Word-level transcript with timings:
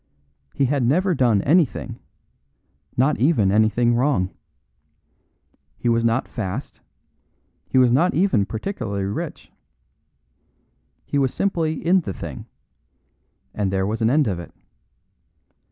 He 0.55 0.65
had 0.65 0.83
never 0.83 1.13
done 1.13 1.43
anything 1.43 1.99
not 2.97 3.19
even 3.19 3.51
anything 3.51 3.93
wrong. 3.93 4.31
He 5.77 5.89
was 5.89 6.03
not 6.03 6.27
fast; 6.27 6.81
he 7.69 7.77
was 7.77 7.91
not 7.91 8.15
even 8.15 8.47
particularly 8.47 9.03
rich. 9.03 9.51
He 11.05 11.19
was 11.19 11.31
simply 11.31 11.85
in 11.85 11.99
the 12.01 12.13
thing; 12.15 12.47
and 13.53 13.71
there 13.71 13.85
was 13.85 14.01
an 14.01 14.09
end 14.09 14.25
of 14.27 14.39
it. 14.39 14.51